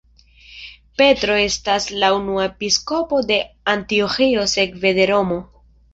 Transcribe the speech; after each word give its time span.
Petro 1.01 1.35
estas 1.41 1.85
la 2.03 2.09
unua 2.21 2.47
episkopo 2.53 3.19
de 3.33 3.37
Antioĥio 3.75 4.47
sekve 4.59 4.95
de 5.01 5.07
Romo. 5.13 5.39